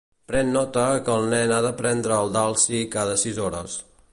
[0.29, 3.77] Pren nota que el nen ha de prendre el Dalsy cada sis hores.